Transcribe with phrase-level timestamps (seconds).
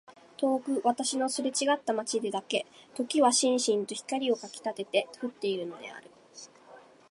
[0.35, 2.65] 遠く私のすれちがった街でだけ
[2.95, 6.09] 時はしんしんと火をかきたてて降っているのである。